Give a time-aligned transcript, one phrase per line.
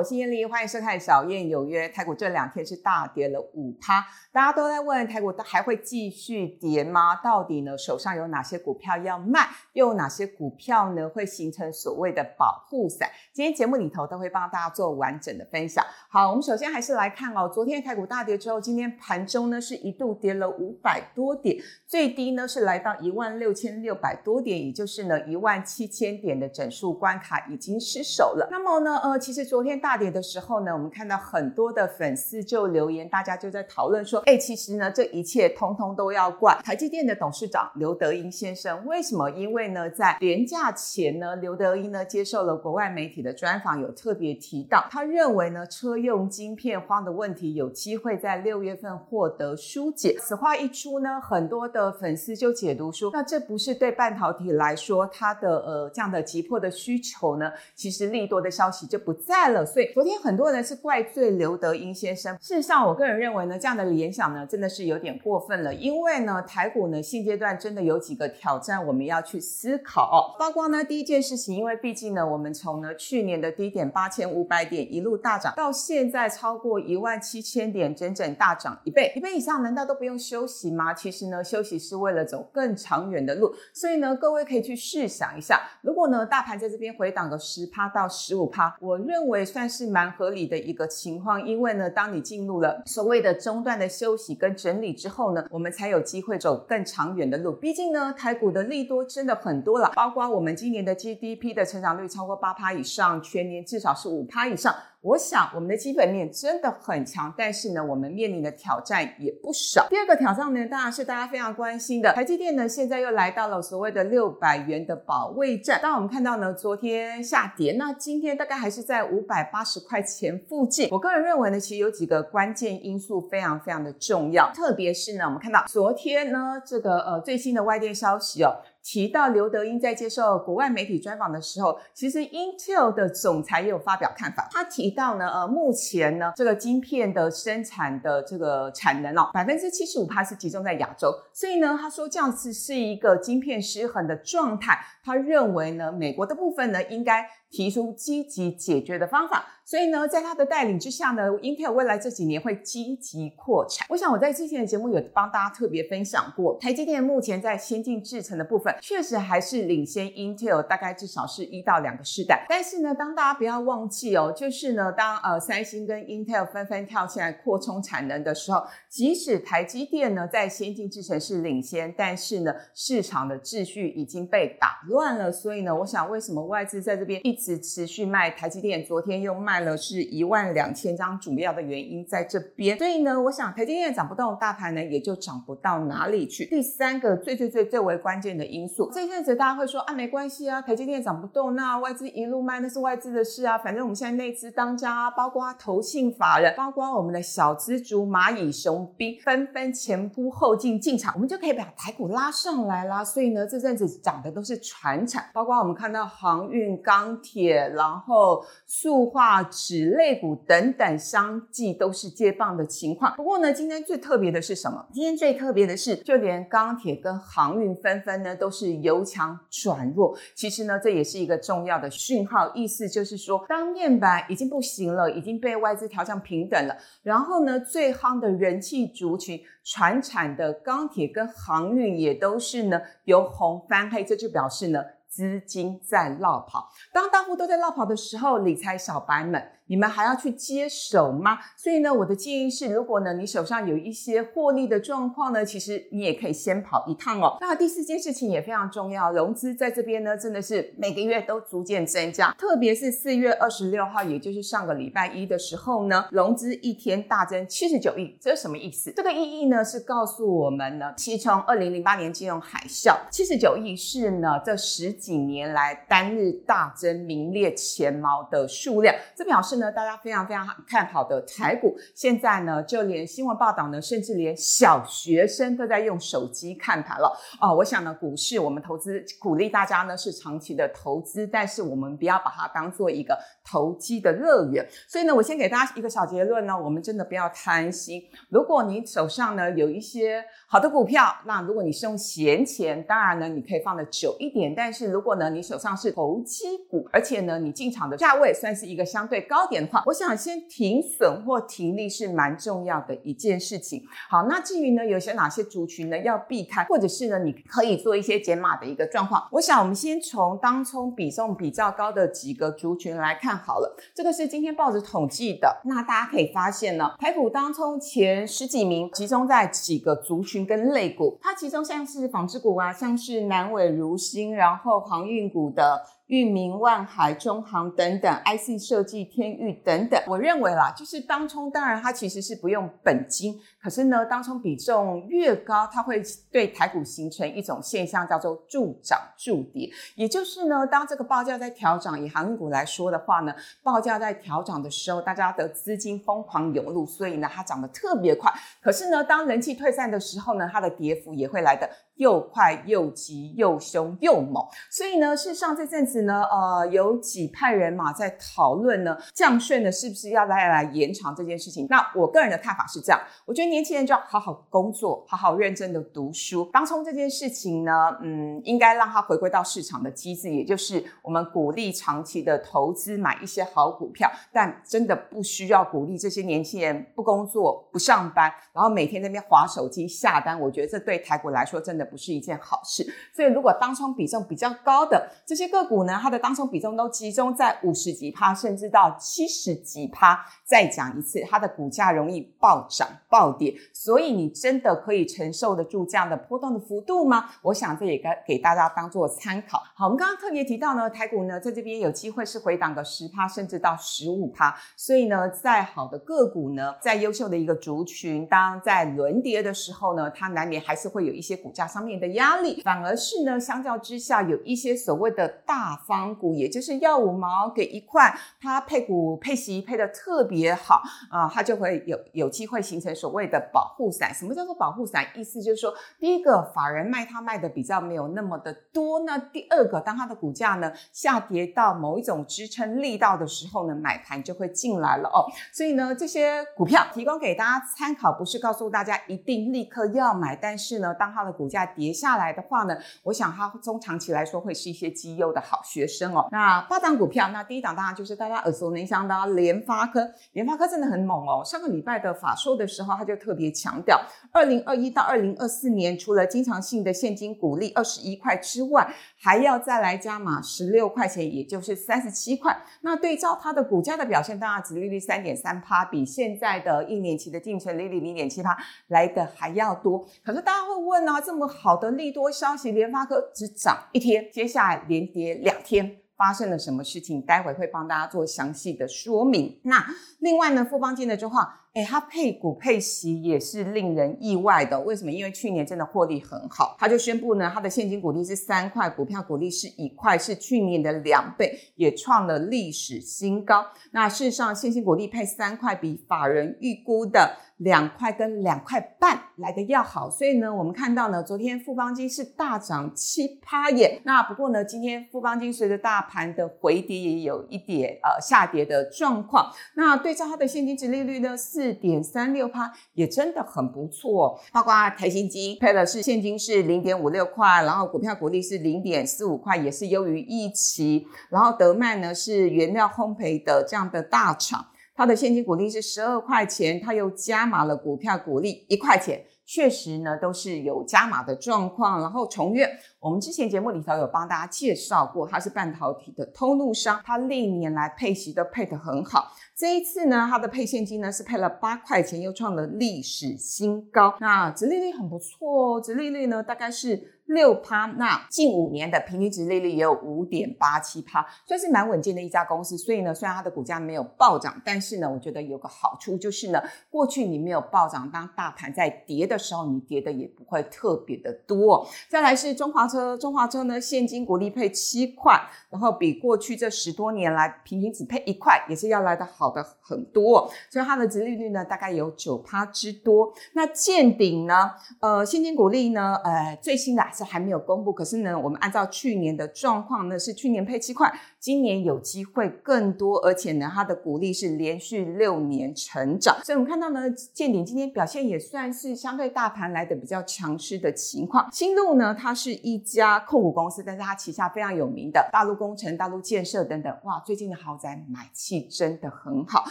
[0.00, 1.86] 我是燕丽，欢迎收看《小燕有约》。
[1.92, 4.02] 台股这两天是大跌了五趴，
[4.32, 7.16] 大家都在问台股还会继续跌吗？
[7.16, 13.10] 到底呢手上有哪些股票要卖，又有哪些股票呢会形成所谓的保护伞？
[13.34, 15.84] 今天节目里头都会帮大家做完整的分享。
[16.08, 28.48] 好，我们首先还是来看哦，昨天台股大跌之后，今天盘中呢是一度跌了五百多点，最低呢是来到一万六千六百多点，也就是呢一万七千点的整数关卡已经失守了。
[28.50, 29.78] 那么呢，呃，其实昨天。
[29.89, 38.86] 大大跌的时候呢，我们看到很多的粉丝就留言，大家就在讨论说，哎，其实呢，这一切通通都要怪台积电的董事长刘德英先生。
[38.86, 39.28] 为什么？
[39.30, 50.16] 因为呢，在廉价前呢，刘德英呢接受了国外媒体的专访，有特别提到，他认为呢，车用晶片荒的问题有机会在六月份获得疏解。
[50.20, 59.66] 此话一出呢，很多的粉丝就解读说，那这不是对半导体来说，它的呃这样的急迫的需求呢，其实利多的消息就不在了。
[59.66, 62.36] 所以昨天很多人是怪罪刘德英先生。
[62.40, 65.74] 事实上，我个人认为呢，这样的联想呢，真的是有点过分了。
[65.74, 70.36] 因为呢，台股呢现阶段真的有几个挑战，我们要去思考。
[70.38, 80.92] 包括呢，第一件事情，因为毕竟呢，我们从呢去年的低点八千五百点一路大涨，到现在超过一万七千点，整整大涨一倍，一倍以上，难道都不用休息吗？
[80.92, 83.54] 其实呢，休息是为了走更长远的路。
[83.72, 89.69] 所以呢，各位可以去试想一下，如果呢大盘在这边回档个十趴到十五趴，我认为算。
[89.70, 97.52] 是蛮合理的一个情况，因为呢，当你进入了所谓的中断的休息跟整理之后呢，我们才有机会走更长远的路。
[97.52, 104.74] 毕竟呢，台股的利多真的很多了，包括我们今年的 GDP 的成长率超过八趴以上，全年至少是五趴以上。
[105.02, 109.86] 我想我们的基本面真的很强，但是呢，我们面临的挑战也不少。
[109.88, 115.80] 第二个挑战呢，当然是大家非常关心的，台积电呢现在又来到了所谓的六百元的保卫战。
[115.82, 120.88] 当我们看到呢，昨天下跌，那今天大概还是在五百八十块钱附近。
[120.90, 128.52] 我个人认为呢，其实有几个关键因素非常非常的重要，特别是呢，我们看到昨天呢，这个呃最新的外电消息哦。
[128.82, 134.48] 提到刘德英在接受国外媒体专访的时候，其实 Intel 的总裁也有发表看法。
[134.50, 144.78] 他提到呢，呃，目前呢，这个晶片的生产的这个产能哦，百分之七十五它是集中在亚洲，所以呢，他说这样子是一个晶片失衡的状态。
[145.04, 149.44] 他认为呢，美国的部分呢，应该提出积极解决的方法。
[149.64, 153.86] 所以呢，在他的带领之下呢，Intel 未来这几年会积极扩产。
[153.90, 162.44] 我想我在之前的节目有帮大家特别分享过，台积电目前在先进制程的部分，确实还是领先 Intel 大概至少是一到两个世代。
[162.48, 175.30] 但是呢，当大家不要忘记哦，就是呢，当呃三星跟 Intel 纷纷跳起来扩充产能的时候，即使台积电呢在先进制程是领先，但是呢市场的秩序已经被打乱了。
[175.30, 178.84] 所以呢，我想为什么外资在这边一直持续卖台积电？
[178.84, 179.60] 昨天又卖。
[179.60, 186.46] 了是一万两千张，主要的原因在这边，所以呢，我想台积电涨不动，大盘呢也就涨不到哪里去。
[186.46, 203.04] 第三个最最最最为关键的因素，这一阵子大家会说啊，没关系啊，台积电涨不动，那外资一路卖那是外资的事啊，反正我们现在内资当家啊，包括投信法人，包括我们的小资族蚂蚁熊雄兵纷纷前仆后继进场，我们就可以把台股拉上来啦。
[203.04, 209.42] 所以呢，这阵子涨的都是船产，包括我们看到航运、钢铁，然后塑化。
[209.50, 213.14] 纸类股等等相继都是接棒的情况。
[213.16, 214.86] 不过呢，今天最特别的是什么？
[214.92, 220.16] 今天最特别的是，就连钢铁跟航运纷纷呢都是由强转弱。
[220.34, 226.76] 其实呢，这也是一个重要的讯号，意思就是说，当面板已经不行了，已经被外资调降平等了。
[227.02, 234.84] 然后呢，最夯的人气族群，船产的钢铁跟航运也都是呢由红翻黑，这就表示呢。
[235.10, 239.44] 资金在落跑，当大户都在落跑的时候，理财小白们。
[239.70, 241.38] 你们还要去接手吗？
[241.56, 247.36] 所以呢，我的建议是，如果呢你手上有一些获利的状况呢，其实你也可以先跑一趟哦。
[247.40, 258.92] 那第四件事情也非常重要，融资在这边呢真的是每个月都逐渐增加，特别是四月二十六号，也就是上个礼拜一的时候呢，融资一天大增七十九亿，这是什么意思？
[258.96, 269.59] 这个意义呢是告诉我们呢，其实从二零零八年金融海啸，七十九亿是呢这十几年来单日大增名列前茅的数量，这表示。
[269.60, 277.54] 呢，大家非常非常看好的台股，现在呢，就连新闻报道呢，甚至连小学生都在用手机看盘了哦。
[277.54, 283.16] 我想呢，股市我们投资鼓励大家呢是长期的投资，但是我们不要把它当做一个
[283.50, 284.66] 投机的乐园。
[284.86, 288.02] 所以呢，我先给大家一个小结论呢，我们真的不要贪心。
[288.30, 294.54] 如果你手上呢有一些好的股票，那如果你是用闲钱，当然呢你可以放的久一点。
[294.54, 299.40] 但是如果呢你手上是投机股，而且呢你进场的价位算是一个相对高。
[299.50, 303.82] 点的话，我想先停损或停利是蛮重要的一件事情。
[304.08, 309.26] 好，那至于呢，有些哪些族群呢要避开，或者是呢，你可以做一些减码的一个状况。
[309.32, 313.76] 我想我们先从当冲比重比较高的几个族群来看好了。
[313.94, 325.82] 这个是今天报纸统计的，那大家可以发现呢，台股当中前十几名集中在几个族群跟类股，它其中像是纺织股啊，像是南伟、如新，然后航运股的。
[326.10, 336.02] 域名、万海、中航等等，IC 设计、天域等等，我认为啦，就是当冲，当然它其实是不用本金，可是呢，当冲比重越高，它会
[336.32, 339.70] 对台股形成一种现象，叫做助涨助跌。
[339.94, 348.28] 也就是呢，当这个报价在调涨，以航运股来说的话呢，报价在调涨的时候，大家的资金疯狂涌入，所以呢，它涨得特别快。
[348.60, 354.44] 可是呢，当人气退散的时候呢，它的跌幅也会来的又快又急又凶又猛。
[354.68, 356.00] 所以呢，事实上这阵子。
[356.00, 361.66] 呢，呃，有几派人马在讨论呢，降税呢是不是要来来延长这件事情？
[361.68, 366.48] 那我个人的看法是这样，我觉得年轻人就要好好工作，好好认真的读书。
[366.54, 380.40] 当冲这件事情呢，嗯，应该让它回归到市场的机制，也就是我们鼓励长期的投资，买一些好股票，但真的不需要鼓励这些年轻人不工作、不上班，然后每天在那边划手机下单。
[380.40, 382.86] 我觉得这对台股来说真的不是一件好事。
[383.14, 385.98] 所以，如果当冲比重比较高的这些个股呢？
[386.00, 390.24] 它的当冲比重都集中在五十几趴，甚至到七十几趴。
[390.44, 397.30] 再讲一次，它的股价容易暴涨暴跌，所以你真的可以承受得住这样的波动的幅度吗？
[397.42, 399.62] 我想这也该给大家当做参考。
[399.74, 404.56] 好，我们刚刚特别提到呢，台股呢在这边有机会是回档个十趴，甚至到十五趴。
[404.76, 412.60] 所以呢，再好的个股呢，在优秀的一个族群，当在轮跌的时候呢，它难免还是会有一些股价上面的压力。
[412.62, 420.54] 反而是呢，相较之下，有一些所谓的大方股，也就是要五毛给一块，它配股配息配的特别。
[420.54, 424.12] 好啊，它就会有有机会形成所谓的保护伞。
[424.14, 425.06] 什么叫做保护伞？
[425.14, 429.00] 意思就是说，第一个法人卖它卖的比较没有那么的多。
[429.00, 435.26] 那第二个，当它的股价呢下跌到某一种支撑力道的时候呢，买盘就会进来了哦。
[435.52, 440.36] 所以呢，这些股票提供给大家参考，不是告诉大家一定立刻要买。
[440.36, 446.28] 但是呢，当它的股价跌下来的话呢，我想它中长期来说会是一些绩优的好学生哦。
[446.32, 450.08] 那八档股票，那第一档当然就是大家耳熟能详的联发科。
[450.32, 451.42] 联发科真的很猛哦！
[451.44, 454.00] 上个礼拜的法说的时候，他就特别强调，
[454.32, 462.56] 二零二一到二零二四年，除了经常性的现金股利二十一块之外，还要再来加码十六块钱，也就是三十七块。
[462.82, 468.56] 那对照它的股价的表现，当然，殖利率三点三趴，比现在的一年期的定存利率零点七趴
[468.88, 470.04] 来的还要多。
[470.24, 475.98] 可是大家会问啊，这么好的利多消息，联发科只涨一天，接下来连跌两天。
[476.16, 477.22] 发生了什么事情？
[477.22, 479.58] 待会会帮大家做详细的说明。
[479.62, 479.82] 那
[480.18, 484.80] 另外呢，富邦金的状况，哎，它配股配息也是令人意外的。
[484.80, 485.10] 为什么？
[485.10, 493.64] 因为去年真的获利很好，他就宣布呢，它的现金股利是三块，股票股利是一块，是去年的两倍，也创了历史新高。
[493.92, 497.36] 那事实上，现金股利配三块，比法人预估的。
[497.60, 504.00] 两块跟两块半来的要好，所以呢，我们看到呢，昨天富邦金是大涨七趴耶。
[504.04, 509.52] 那不过呢，今天富邦金随着大盘的回跌，也有一点呃下跌的状况。
[509.74, 514.40] 那对照它的现金值利率呢，四四点三六趴，也真的很不错。
[514.50, 521.06] 包括台新金配的是现金是零点五六块，然后股票股利是零点四五块，也是优于预期。
[521.28, 524.68] 然后德曼呢是原料烘焙的这样的大厂。
[524.94, 532.00] 它的现金股利是十二块钱，它又加码了股票股利一块钱，确实呢都是有加码的状况。
[532.00, 532.66] 然后重越，
[533.00, 539.32] 我们之前节目里头有帮大家介绍过，它是半导体的通路商，它历年来配息都配得很好。
[539.56, 544.14] 这一次呢，它的配现金呢是配了八块钱，又创了历史新高。
[544.20, 547.16] 那殖利率很不错哦，殖利率呢大概是。
[547.30, 552.76] 六趴，那近五年的平均值利率也有五点八七趴，算是蛮稳健的一家公司。
[552.76, 561.86] 所以呢，虽然它的股价没有暴涨，但是呢，我觉得有个好处就是呢，过去你没有暴涨，当大盘在跌的时候，你跌的也不会特别的多。
[562.08, 570.50] 再来是中华车，中华车呢现金股利配七块，然后比过去这十多年来平均只配一块，也是要来的好的很多。
[570.70, 573.32] 所以它的值利率呢大概有九趴之多。
[573.52, 574.70] 那见顶呢，
[575.00, 577.02] 呃，现金股利呢，呃，最新的。
[577.10, 591.48] 还是还没有公布，可是呢，我们按照去年的状况呢，是去年配七块，今年有机会更多，而且呢，它的股利是连续六年成长，所以我们看到呢，建鼎今天表现也算是相对大盘来的比较强势的情况。
[591.50, 599.64] 新路呢，它是一一家控股公司，但是它旗下非常有名的大陆工程、大陆建设等等，哇，最近的豪宅买气真的很好，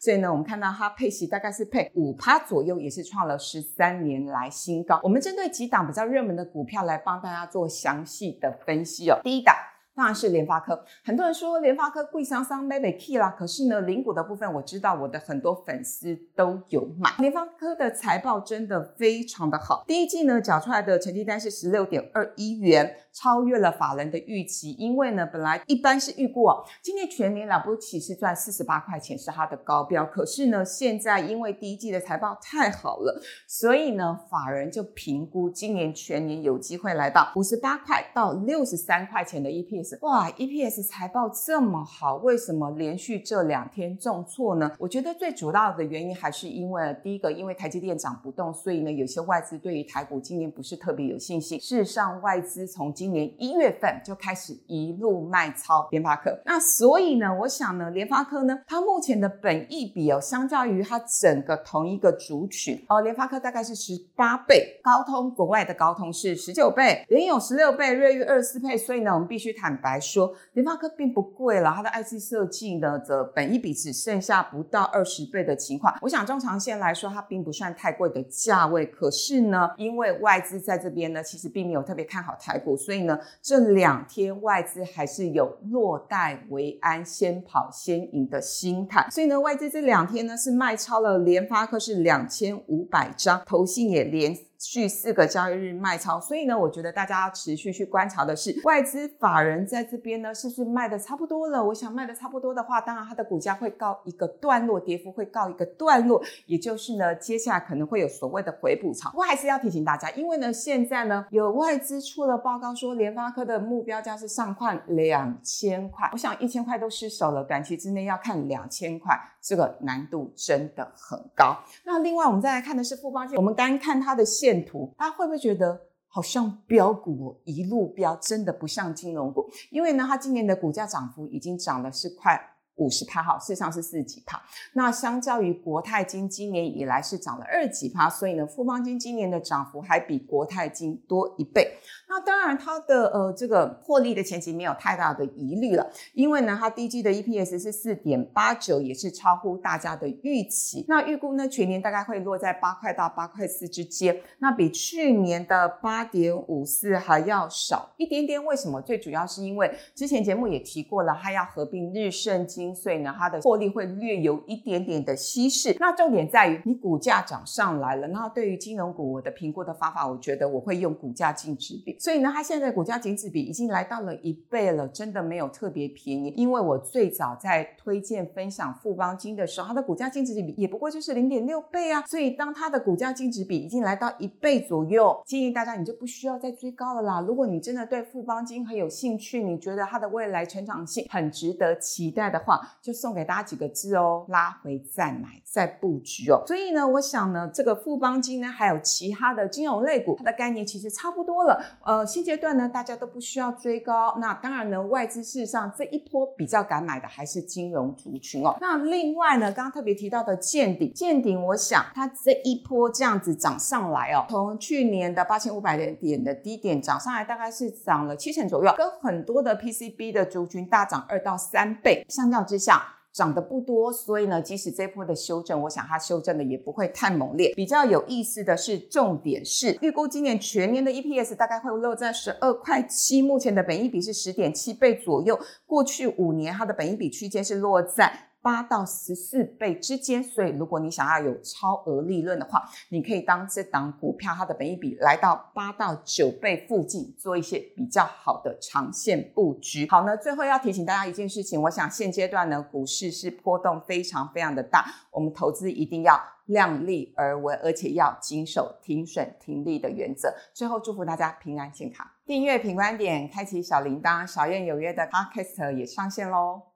[0.00, 4.98] 所以呢，我们看到它配息大概是配五趴左右，也是创了十三年来新高。
[5.04, 9.20] 我们针对几档比较热门的股票来帮大家做详细的分析哦。
[9.22, 9.54] 第一档。
[10.00, 17.10] 当然是联发科，很多人说联发科贵桑桑 maybe key 啦，可是呢，零股的部分我知道我的很多粉丝都有买。
[17.18, 22.96] 联发科的财报真的非常的好，第一季呢缴出来的成绩单是十六点二一元。
[23.12, 39.89] 超越了法人的预期，因为呢，本来一般是预估哦，今年全年了不起是赚四十八块钱是它的高标，可是呢，现在因为第一季的财报太好了，所以呢，法人就评估今年全年有机会来到五十八块到六十三块钱的 EPS。
[40.02, 44.70] 哇，EPS 财报这么好，为什么连续这两天重挫呢？
[44.78, 51.60] 我觉得最主要的原因还是因为第一个，因为台积电涨不动，所以呢，有些外资对于台股今年不是特别有信心。
[51.60, 83.16] 事实上，外资从今年一月份就开始一路卖超联发科，那所以呢，我想呢，联发科呢，它目前的本益比哦，相较于它整个同一个族群哦，联发科大概是十八倍，高通国外的高通是十九倍，联有十六倍，瑞昱二十四倍，所以呢，我们必须谈坦白说，联发科并不贵了，它的 IC 设计呢则本一比只剩下不到二十倍的情况，我想中长线来说，它并不算太贵的价位，可是呢，因为外资在这边呢，其实并没有特别看好台股，所以呢。
[83.42, 94.36] 这两天外资还是有落袋为安、先跑先赢的心态，所以呢，外资这两天呢是卖超了联发科是两千五百张，投信也连。
[94.68, 101.64] 续四个交易日卖超，所以呢，我觉得大家要持续去观察的是外资法人在这边呢，是不是卖的差不多了？
[101.64, 109.10] 我想卖的差不多的话，当然它的股价会告一个段落，跌幅会告一个段落，也就是呢，接下来可能会有所谓的回补潮。
[109.10, 119.18] 不过还是要提醒大家，因为呢，现在呢有外资出了报告说，联发科的目标价是上看两千块，我想一千块都失手了，短期之内要看两千块。
[119.42, 121.56] 这个难度真的很高。
[121.86, 129.48] 那另外，我们再来看的是富邦，我们单看它的线线图，大家会不会觉得好像标股一路飙，真的不像金融股？
[129.70, 132.40] 因为呢，它今年的股价涨幅已经涨了是快。
[132.80, 134.42] 五十趴哈，事实上是四十几趴。
[134.72, 141.76] 那相较于国泰金今年以来是涨了二几趴，所以呢，富邦金今年的涨幅还比国泰金多一倍。
[142.08, 150.84] 那当然，它的呃这个获利的前景没有太大的疑虑了，因为呢，它第一季的 EPS 是四点八九，也是超乎大家的预期。
[150.88, 158.42] 那预估呢，全年大概会落在八块到八块四之间，那比去年的八点五四还要少一点点。
[158.44, 158.80] 为什么？
[158.80, 162.69] 最主要是因为之前节目也提过了，它要合并日盛金。
[162.74, 165.76] 所以呢，它的获利会略有一点点的稀释。
[165.78, 168.06] 那重点在于你股价涨上来了。
[168.08, 171.96] 那对于金融股，我的评估的方法，我觉得我会用股价净值比。
[171.98, 176.32] 所以呢，它现在股价净值比已经来到了一倍了，真的没有特别便宜。
[176.36, 182.02] 因为我最早在推荐分享富邦金的时候，它的股价净值比也不过就是零点六倍啊。
[182.06, 187.20] 所以当它的股价净值比已经来到一倍左右，建议大家你就不需要再追高了啦。
[187.20, 196.42] 如果你真的对富邦金很有兴趣，你觉得它的未来成长性很值得期待的话，就送给大家几个字哦，拉回再买再布局哦。
[196.46, 201.62] 所以呢，我想呢，这个富邦金呢，还有其他的金融类股，它的概念其实差不多了。
[201.84, 204.16] 呃，现阶段呢，大家都不需要追高。
[204.20, 208.56] 那当然呢，外资事实上这一波比较敢买的还是金融族群哦。
[208.60, 222.96] 那另外呢，刚刚特别提到的见顶，见顶，我想它这一波这样子涨上来哦，从去年的八千五百点的低点涨上来，大概是涨了七成左右，跟很多的 PCB 的族群大涨二到三倍，相较之下。
[223.12, 227.52] 涨得不多，所以呢，即使这波的修正，我想它修正的也不会太猛烈。
[227.56, 235.36] 比较有意思的是，重点是预估今年全年的 EPS 大概会落在十二块七，目前的本益比是十点七倍左右。
[235.66, 238.29] 过去五年它的本益比区间是落在。
[238.42, 249.86] 八到十四倍之间，所以如果你想要有超额利润的话，你可以当这档股票它的本益比来到八到九倍附近，做一些比较好的长线布局。
[249.90, 260.32] 好呢，最后要提醒大家一件事情，我想现阶段呢股市是波动非常非常的大，我们投资一定要量力而为，而且要谨守停损停利的原则。
[260.54, 266.69] 最后祝福大家平安健康，订阅品观点，开启小铃铛，小燕有约的 Podcast 也上线喽。